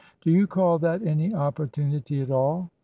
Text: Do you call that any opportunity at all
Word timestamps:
Do 0.21 0.31
you 0.31 0.47
call 0.47 0.79
that 0.79 1.03
any 1.03 1.31
opportunity 1.35 2.21
at 2.21 2.31
all 2.31 2.71